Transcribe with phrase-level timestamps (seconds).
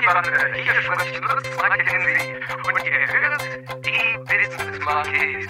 [0.00, 2.34] Monkey-Bande, hier spricht Lutz Mackenzie
[2.64, 3.42] und ihr hört
[3.84, 5.46] die Business Sommerferienquiz.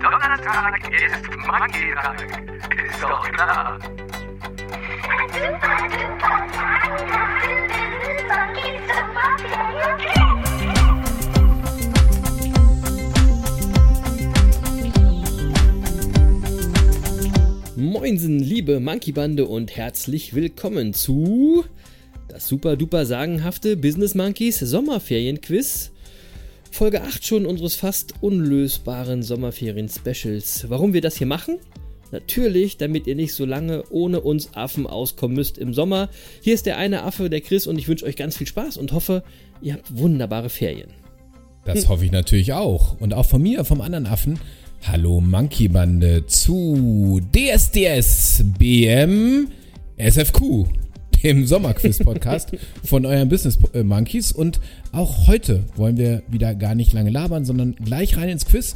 [0.00, 2.18] Donnerstag ist Monkey-Tag,
[2.84, 3.78] ist doch klar.
[5.30, 9.63] Super duper sagenhafte Business Monkeys Sommerferienquiz.
[18.04, 21.64] Moinsen, liebe Monkey-Bande und herzlich willkommen zu
[22.28, 25.90] das super duper sagenhafte Business Monkeys Sommerferienquiz.
[26.70, 30.66] Folge 8 schon unseres fast unlösbaren Sommerferien-Specials.
[30.68, 31.56] Warum wir das hier machen?
[32.12, 36.10] Natürlich, damit ihr nicht so lange ohne uns Affen auskommen müsst im Sommer.
[36.42, 38.92] Hier ist der eine Affe, der Chris, und ich wünsche euch ganz viel Spaß und
[38.92, 39.24] hoffe,
[39.62, 40.90] ihr habt wunderbare Ferien.
[41.64, 43.00] Das hoffe ich natürlich auch.
[43.00, 44.38] Und auch von mir, vom anderen Affen.
[44.86, 49.48] Hallo Monkey Bande zu DSDS BM
[49.96, 50.66] SFQ,
[51.22, 52.50] dem Sommerquiz-Podcast
[52.84, 54.30] von euren Business äh, Monkeys.
[54.30, 54.60] Und
[54.92, 58.74] auch heute wollen wir wieder gar nicht lange labern, sondern gleich rein ins Quiz.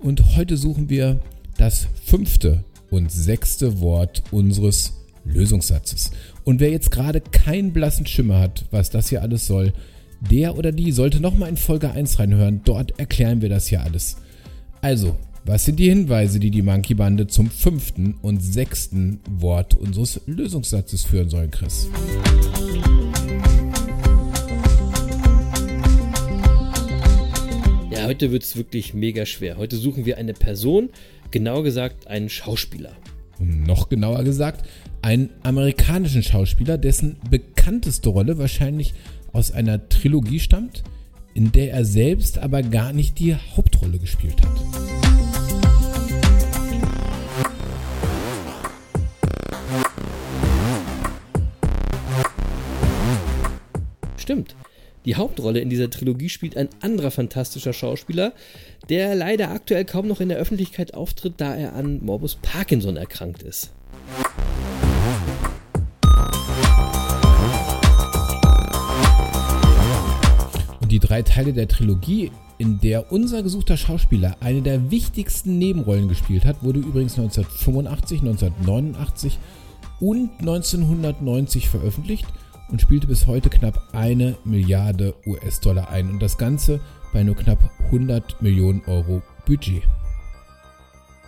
[0.00, 1.20] Und heute suchen wir
[1.56, 6.10] das fünfte und sechste Wort unseres Lösungssatzes.
[6.42, 9.72] Und wer jetzt gerade keinen blassen Schimmer hat, was das hier alles soll,
[10.20, 12.62] der oder die sollte nochmal in Folge 1 reinhören.
[12.64, 14.16] Dort erklären wir das hier alles.
[14.80, 15.16] Also,
[15.46, 21.04] was sind die Hinweise, die die Monkey Bande zum fünften und sechsten Wort unseres Lösungssatzes
[21.04, 21.88] führen sollen, Chris?
[27.90, 29.58] Ja, heute wird es wirklich mega schwer.
[29.58, 30.88] Heute suchen wir eine Person,
[31.30, 32.92] genau gesagt einen Schauspieler.
[33.38, 34.66] Noch genauer gesagt,
[35.02, 38.94] einen amerikanischen Schauspieler, dessen bekannteste Rolle wahrscheinlich
[39.34, 40.84] aus einer Trilogie stammt,
[41.34, 45.03] in der er selbst aber gar nicht die Hauptrolle gespielt hat.
[54.24, 54.56] Stimmt.
[55.04, 58.32] Die Hauptrolle in dieser Trilogie spielt ein anderer fantastischer Schauspieler,
[58.88, 63.42] der leider aktuell kaum noch in der Öffentlichkeit auftritt, da er an Morbus Parkinson erkrankt
[63.42, 63.70] ist.
[70.80, 76.08] Und die drei Teile der Trilogie, in der unser gesuchter Schauspieler eine der wichtigsten Nebenrollen
[76.08, 79.38] gespielt hat, wurde übrigens 1985, 1989
[80.00, 82.24] und 1990 veröffentlicht
[82.68, 86.10] und spielte bis heute knapp eine Milliarde US-Dollar ein.
[86.10, 86.80] Und das Ganze
[87.12, 89.82] bei nur knapp 100 Millionen Euro Budget.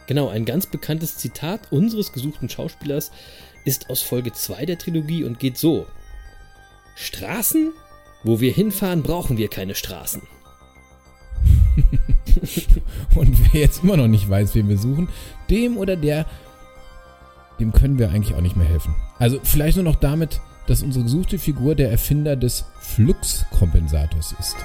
[0.06, 3.10] Genau, ein ganz bekanntes Zitat unseres gesuchten Schauspielers
[3.64, 5.86] ist aus Folge 2 der Trilogie und geht so.
[6.94, 7.72] Straßen?
[8.22, 10.22] Wo wir hinfahren, brauchen wir keine Straßen.
[13.14, 15.08] Und wer jetzt immer noch nicht weiß, wen wir suchen,
[15.50, 16.26] dem oder der,
[17.60, 18.94] dem können wir eigentlich auch nicht mehr helfen.
[19.18, 24.56] Also vielleicht nur noch damit, dass unsere gesuchte Figur der Erfinder des Fluxkompensators ist.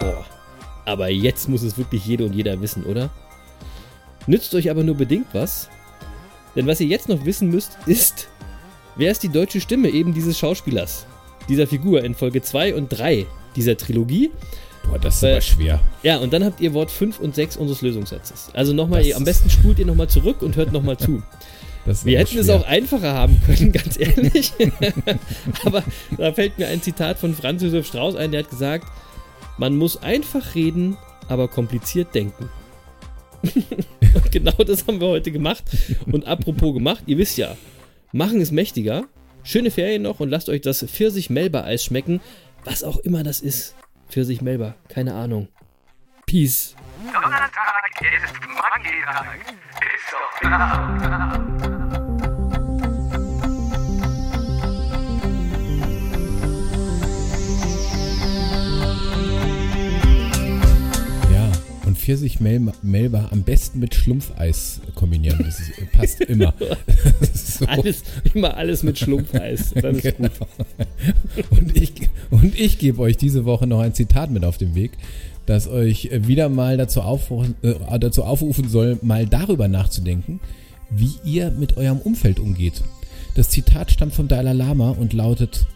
[0.00, 0.24] Boah.
[0.86, 3.10] Aber jetzt muss es wirklich jede und jeder wissen, oder?
[4.26, 5.68] Nützt euch aber nur bedingt was.
[6.56, 8.28] Denn was ihr jetzt noch wissen müsst, ist,
[8.96, 11.06] wer ist die deutsche Stimme eben dieses Schauspielers?
[11.48, 13.26] Dieser Figur in Folge 2 und 3
[13.56, 14.30] dieser Trilogie.
[14.88, 15.80] Boah, das ist Äh, aber schwer.
[16.02, 18.50] Ja, und dann habt ihr Wort 5 und 6 unseres Lösungssatzes.
[18.52, 21.22] Also nochmal, am besten spult ihr nochmal zurück und hört nochmal zu.
[22.04, 22.56] Wir hätten es schwer.
[22.56, 24.52] auch einfacher haben können, ganz ehrlich.
[25.64, 25.82] Aber
[26.16, 28.86] da fällt mir ein Zitat von Franz Josef Strauß ein, der hat gesagt,
[29.58, 30.96] man muss einfach reden,
[31.28, 32.48] aber kompliziert denken.
[33.42, 35.64] und genau das haben wir heute gemacht.
[36.10, 37.56] Und apropos gemacht, ihr wisst ja,
[38.12, 39.04] machen ist mächtiger.
[39.42, 42.20] Schöne Ferien noch und lasst euch das Pfirsich-Melba-Eis schmecken.
[42.64, 43.74] Was auch immer das ist.
[44.08, 45.48] Pfirsich-Melba, keine Ahnung.
[46.26, 46.76] Peace.
[47.12, 49.38] Donnerstag ist Monkey-Tag,
[49.80, 51.71] ist doch klar.
[62.02, 65.38] Und Pfirsich Mel Melba am besten mit Schlumpfeis kombinieren.
[65.44, 66.52] Das ist, passt immer.
[67.32, 67.66] So.
[67.66, 68.02] Alles,
[68.34, 69.72] immer alles mit Schlumpfeis.
[69.74, 70.28] Dann ist Genau.
[70.28, 71.50] gut.
[71.50, 71.92] Und ich,
[72.30, 74.92] und ich gebe euch diese Woche noch ein Zitat mit auf den Weg,
[75.46, 80.40] das euch wieder mal dazu aufrufen, äh, dazu aufrufen soll, mal darüber nachzudenken,
[80.90, 82.82] wie ihr mit eurem Umfeld umgeht.
[83.34, 85.66] Das Zitat stammt vom Dalai Lama und lautet,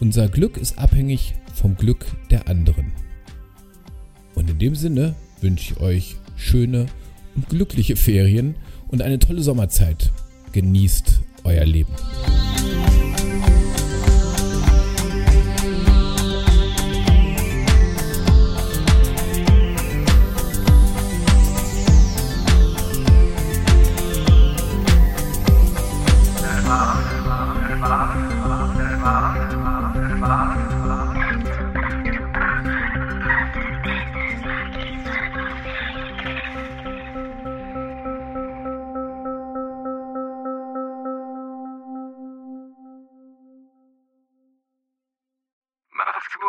[0.00, 2.92] unser Glück ist abhängig vom Glück der anderen.
[4.34, 6.86] Und in dem Sinne wünsche ich euch schöne
[7.34, 8.56] und glückliche Ferien
[8.88, 10.10] und eine tolle Sommerzeit.
[10.52, 11.92] Genießt euer Leben.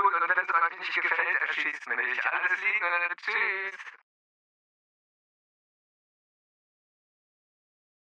[0.02, 2.26] Gut und wenn es euch nicht gefällt, erschießt mich.
[2.26, 3.16] Alles Liebe.
[3.18, 4.07] Tschüss.